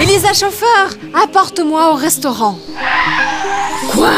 Elisa, 0.00 0.34
chauffeur, 0.34 0.90
apporte-moi 1.14 1.92
au 1.92 1.94
restaurant. 1.94 2.58
Quoi 3.92 4.10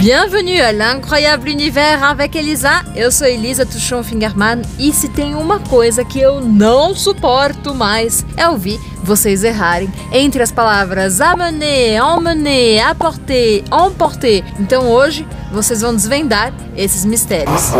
Bienvenue 0.00 0.60
à 0.60 0.72
l'incroyable 0.72 1.50
univers 1.50 2.02
avec 2.02 2.34
Elisa. 2.34 2.82
Eu 2.96 3.12
sou 3.12 3.26
Elisa 3.26 3.66
Tuchon 3.66 4.02
Fingerman 4.02 4.62
e 4.78 4.92
se 4.92 5.10
tem 5.10 5.34
uma 5.34 5.58
coisa 5.58 6.04
que 6.04 6.18
eu 6.18 6.40
não 6.40 6.94
suporto 6.94 7.74
mais 7.74 8.24
é 8.36 8.48
ouvir 8.48 8.80
vocês 9.02 9.44
errarem 9.44 9.92
entre 10.10 10.42
as 10.42 10.50
palavras 10.50 11.20
amener, 11.20 12.00
emmener, 12.00 12.88
apporter, 12.88 13.62
emporter. 13.70 14.42
Então 14.58 14.90
hoje 14.90 15.26
vocês 15.52 15.82
vão 15.82 15.94
desvendar 15.94 16.52
esses 16.76 17.04
mistérios. 17.04 17.72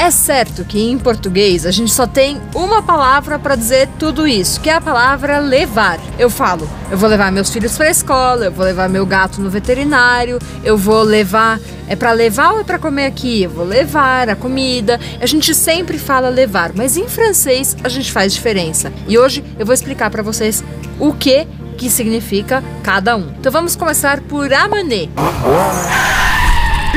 É 0.00 0.10
certo 0.10 0.64
que 0.64 0.80
em 0.80 0.98
português 0.98 1.66
a 1.66 1.70
gente 1.70 1.92
só 1.92 2.06
tem 2.06 2.40
uma 2.54 2.80
palavra 2.80 3.38
para 3.38 3.54
dizer 3.54 3.86
tudo 3.98 4.26
isso, 4.26 4.58
que 4.58 4.70
é 4.70 4.72
a 4.72 4.80
palavra 4.80 5.38
levar. 5.40 6.00
Eu 6.18 6.30
falo, 6.30 6.66
eu 6.90 6.96
vou 6.96 7.06
levar 7.06 7.30
meus 7.30 7.50
filhos 7.50 7.76
para 7.76 7.88
a 7.88 7.90
escola, 7.90 8.46
eu 8.46 8.50
vou 8.50 8.64
levar 8.64 8.88
meu 8.88 9.04
gato 9.04 9.42
no 9.42 9.50
veterinário, 9.50 10.38
eu 10.64 10.74
vou 10.74 11.02
levar 11.02 11.60
é 11.86 11.94
para 11.94 12.12
levar 12.12 12.52
ou 12.52 12.60
é 12.60 12.64
para 12.64 12.78
comer 12.78 13.04
aqui? 13.04 13.42
Eu 13.42 13.50
vou 13.50 13.66
levar 13.66 14.30
a 14.30 14.34
comida. 14.34 14.98
A 15.20 15.26
gente 15.26 15.54
sempre 15.54 15.98
fala 15.98 16.30
levar, 16.30 16.72
mas 16.74 16.96
em 16.96 17.06
francês 17.06 17.76
a 17.84 17.88
gente 17.90 18.10
faz 18.10 18.32
diferença. 18.32 18.90
E 19.06 19.18
hoje 19.18 19.44
eu 19.58 19.66
vou 19.66 19.74
explicar 19.74 20.08
para 20.08 20.22
vocês 20.22 20.64
o 20.98 21.12
que 21.12 21.46
que 21.76 21.90
significa 21.90 22.64
cada 22.82 23.18
um. 23.18 23.34
Então 23.38 23.52
vamos 23.52 23.76
começar 23.76 24.22
por 24.22 24.50
amener. 24.50 25.10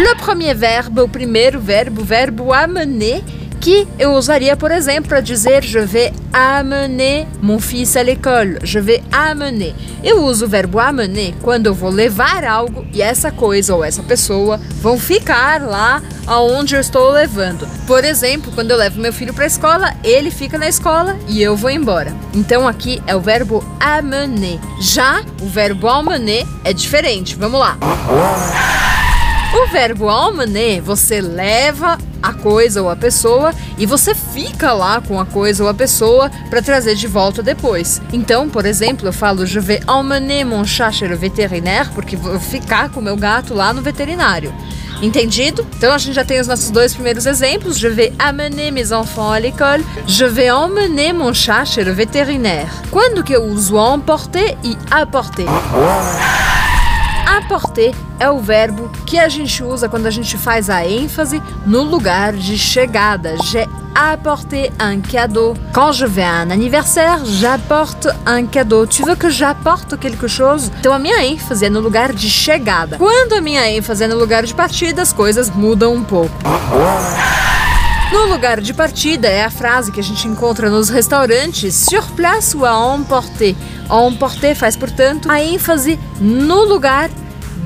Le 0.04 0.16
premier 0.16 0.54
verbe, 0.54 1.00
o 1.00 1.08
primeiro 1.08 1.62
verbo, 1.62 2.02
o 2.02 2.04
verbo 2.04 2.52
amener, 2.52 3.24
que 3.62 3.88
eu 3.98 4.12
usaria, 4.12 4.58
por 4.58 4.70
exemplo, 4.70 5.08
para 5.08 5.22
dizer 5.22 5.64
je 5.64 5.80
vais 5.80 6.12
amener 6.34 7.26
mon 7.42 7.58
fils 7.58 7.96
à 7.96 8.04
l'école. 8.04 8.60
Je 8.64 8.80
vais 8.80 9.02
amener. 9.14 9.74
Eu 10.04 10.26
uso 10.26 10.44
o 10.44 10.50
verbo 10.50 10.78
amener 10.78 11.34
quando 11.42 11.68
eu 11.68 11.74
vou 11.74 11.90
levar 11.90 12.44
algo 12.44 12.86
e 12.92 13.02
essa 13.02 13.32
coisa 13.32 13.76
ou 13.76 13.82
essa 13.82 14.04
pessoa 14.04 14.60
vão 14.82 15.00
ficar 15.00 15.62
lá 15.62 16.02
aonde 16.28 16.76
eu 16.76 16.82
estou 16.82 17.10
levando. 17.10 17.66
Por 17.88 18.04
exemplo, 18.04 18.52
quando 18.52 18.72
eu 18.72 18.78
levo 18.78 19.00
meu 19.00 19.14
filho 19.14 19.34
para 19.34 19.46
a 19.46 19.48
escola, 19.48 19.94
ele 20.04 20.32
fica 20.32 20.58
na 20.58 20.68
escola 20.68 21.18
e 21.30 21.42
eu 21.42 21.56
vou 21.56 21.70
embora. 21.70 22.14
Então 22.34 22.68
aqui 22.68 23.02
é 23.08 23.16
o 23.16 23.22
verbo 23.22 23.64
amener. 23.80 24.60
Já 24.82 25.24
o 25.42 25.46
verbo 25.46 25.88
emmener 25.88 26.46
é 26.66 26.74
diferente. 26.74 27.38
Vamos 27.38 27.58
lá. 27.58 27.78
O 29.56 29.68
verbo 29.68 30.10
emmener, 30.10 30.82
você 30.82 31.22
leva 31.22 31.98
a 32.24 32.34
coisa 32.34 32.82
ou 32.82 32.90
a 32.90 32.96
pessoa 32.96 33.54
e 33.78 33.86
você 33.86 34.16
fica 34.16 34.74
lá 34.74 35.00
com 35.00 35.20
a 35.20 35.26
coisa 35.26 35.64
ou 35.64 35.70
a 35.70 35.74
pessoa 35.74 36.32
para 36.50 36.62
trazer 36.62 36.96
de 36.96 37.06
volta 37.06 37.44
depois. 37.44 38.02
Então, 38.12 38.50
por 38.50 38.66
exemplo, 38.66 39.08
eu 39.08 39.14
falo 39.14 39.46
je 39.46 39.60
vais 39.60 39.84
emmener 39.88 40.44
mon 40.44 40.66
chat 40.66 40.96
chez 40.96 41.08
le 41.08 41.16
vétérinaire 41.16 41.92
porque 41.94 42.16
vou 42.16 42.40
ficar 42.40 42.90
com 42.90 43.00
meu 43.00 43.16
gato 43.16 43.54
lá 43.54 43.72
no 43.72 43.82
veterinário. 43.82 44.52
Entendido? 45.04 45.68
Então 45.78 45.94
a 45.94 45.98
gente 46.00 46.16
já 46.16 46.24
tem 46.24 46.40
os 46.40 46.48
nossos 46.48 46.72
dois 46.72 46.94
primeiros 46.94 47.26
exemplos. 47.28 47.78
Je 47.78 47.90
vais 47.90 48.12
amener 48.18 48.72
mes 48.72 48.92
enfants 48.92 49.34
à 49.34 49.40
l'école. 49.40 49.86
Je 50.08 50.26
vais 50.26 50.50
emmener 50.50 51.14
mon 51.14 51.34
chat 51.34 51.66
chez 51.66 51.84
le 51.84 51.92
vétérinaire. 51.92 52.72
Quando 52.90 53.24
que 53.24 53.34
eu 53.34 53.44
uso 53.44 53.78
emporter 53.78 54.58
e 54.64 54.76
apporter? 54.90 55.46
Apporter 57.36 57.96
é 58.20 58.30
o 58.30 58.38
verbo 58.38 58.92
que 59.08 59.18
a 59.18 59.28
gente 59.28 59.64
usa 59.64 59.90
quando 59.90 60.06
a 60.06 60.12
gente 60.12 60.38
faz 60.38 60.70
a 60.70 60.86
ênfase 60.86 61.42
no 61.66 61.82
lugar 61.82 62.32
de 62.32 62.60
chegada. 62.60 63.36
J'ai 63.46 63.68
apporté 63.96 64.72
un 64.80 65.02
cadeau. 65.02 65.56
Quand 65.74 65.92
je 65.94 66.06
vais 66.06 66.22
à 66.22 66.42
un 66.42 66.52
anniversaire, 66.52 67.26
j'apporte 67.26 68.08
un 68.24 68.46
cadeau. 68.46 68.86
Tu 68.86 69.02
veux 69.02 69.16
que 69.16 69.32
j'apporte 69.32 69.98
quelque 69.98 70.28
chose? 70.28 70.72
Então 70.80 70.94
a 70.94 71.00
minha 71.00 71.26
ênfase 71.26 71.66
é 71.66 71.72
no 71.72 71.80
lugar 71.80 72.14
de 72.14 72.30
chegada. 72.30 72.98
Quando 72.98 73.34
a 73.34 73.42
minha 73.42 73.68
ênfase 73.68 74.04
é 74.04 74.08
no 74.08 74.20
lugar 74.20 74.44
de 74.44 74.54
partida, 74.54 75.02
as 75.02 75.12
coisas 75.12 75.50
mudam 75.50 75.96
um 75.96 76.04
pouco. 76.04 76.36
No 78.14 78.28
lugar 78.28 78.62
de 78.62 78.76
partida 78.76 79.28
é 79.28 79.44
a 79.44 79.50
frase 79.50 79.92
que 79.92 80.00
a 80.00 80.04
gente 80.04 80.28
encontra 80.28 80.70
nos 80.70 80.88
restaurantes 80.88 81.74
sur 81.74 82.04
place 82.12 82.56
ou 82.56 82.64
à 82.64 82.96
emporter. 82.96 83.56
Emporter 83.90 84.56
faz, 84.56 84.76
portanto, 84.76 85.32
a 85.32 85.44
ênfase 85.44 86.00
no 86.22 86.64
lugar 86.64 87.10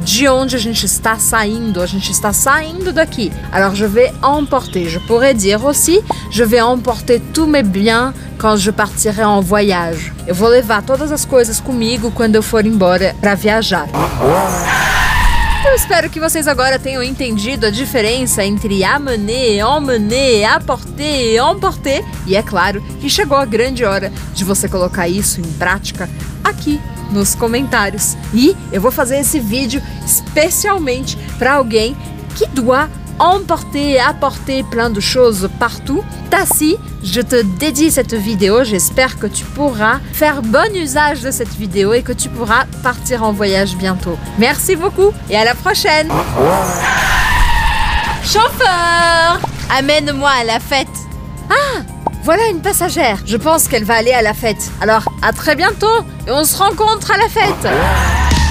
de 0.06 0.30
onde 0.30 0.56
a 0.56 0.60
gente 0.60 0.86
está 0.86 1.18
saindo. 1.20 1.82
A 1.82 1.86
gente 1.86 2.14
está 2.14 2.32
saindo 2.32 2.94
daqui. 2.94 3.30
Alors 3.52 3.76
je 3.76 3.84
vais 3.84 4.14
emporter. 4.24 4.88
Je 4.88 5.00
pourrais 5.00 5.34
dire 5.34 5.66
aussi 5.66 6.00
je 6.32 6.46
vais 6.46 6.62
emporter 6.62 7.20
tous 7.34 7.46
mes 7.46 7.62
biens 7.62 8.14
quand 8.38 8.56
je 8.56 8.72
partirai 8.72 9.26
en 9.26 9.42
voyage. 9.42 10.14
Eu 10.26 10.34
vou 10.34 10.48
levar 10.48 10.82
todas 10.82 11.12
as 11.12 11.26
coisas 11.26 11.60
comigo 11.60 12.10
quando 12.12 12.36
eu 12.36 12.42
for 12.42 12.66
embora 12.66 13.14
para 13.20 13.36
viajar. 13.36 13.86
Eu 15.68 15.76
espero 15.76 16.10
que 16.10 16.20
vocês 16.20 16.48
agora 16.48 16.80
tenham 16.80 17.04
entendido 17.04 17.66
a 17.66 17.70
diferença 17.70 18.44
entre 18.44 18.86
amener, 18.86 19.60
emmener, 19.60 20.50
apporter, 20.50 21.42
emporter 21.42 22.06
e 22.26 22.38
é 22.38 22.42
claro 22.42 22.82
que 23.02 23.10
chegou 23.10 23.38
a 23.38 23.44
grande 23.44 23.84
hora 23.84 24.10
de 24.34 24.46
você 24.46 24.70
colocar 24.70 25.10
isso 25.10 25.42
em 25.42 25.54
prática 25.54 26.10
aqui 26.42 26.80
nos 27.12 27.36
comentários. 27.36 28.16
E 28.34 28.56
eu 28.72 28.80
vou 28.80 28.92
fazer 28.92 29.18
esse 29.18 29.42
vídeo 29.42 29.84
especialmente 30.06 31.18
para 31.38 31.56
alguém 31.56 31.98
que 32.34 32.48
doit 32.48 32.90
emporter, 33.20 34.00
apporter 34.00 34.64
plein 34.64 34.90
de 34.90 35.00
choses 35.00 35.50
partout. 35.60 36.04
Tassi, 36.30 36.78
je 37.04 37.22
te 37.22 37.42
dédie 37.42 37.92
cette 37.92 38.14
vidéo. 38.14 38.64
J'espère 38.64 39.20
que 39.20 39.28
tu 39.28 39.44
pourras 39.46 40.00
faire 40.14 40.42
bon 40.42 40.74
usage 40.76 41.22
de 41.22 41.32
cette 41.32 41.54
vidéo 41.56 41.94
et 41.94 42.02
que 42.02 42.12
tu 42.12 42.30
pourras 42.30 42.66
partir 42.84 43.24
en 43.24 43.32
voyage 43.32 43.76
bientôt. 43.76 44.18
Merci 44.38 44.76
beaucoup 44.76 45.12
et 45.30 45.38
à 45.38 45.46
la 45.46 45.56
prochaine. 45.56 46.10
Chauffeur, 48.24 49.40
amène-moi 49.78 50.30
à 50.42 50.44
la 50.44 50.60
fête. 50.60 50.88
Ah, 51.50 51.82
voilà 52.24 52.48
une 52.48 52.62
passagère. 52.62 53.20
Je 53.26 53.38
pense 53.38 53.68
qu'elle 53.68 53.86
va 53.86 53.96
aller 53.96 54.12
à 54.12 54.22
la 54.22 54.34
fête. 54.34 54.72
Alors, 54.82 55.04
à 55.22 55.32
très 55.32 55.56
bientôt 55.56 56.04
et 56.28 56.32
on 56.32 56.44
se 56.44 56.58
rencontre 56.58 57.12
à 57.12 57.18
la 57.18 57.30
fête. 57.30 58.17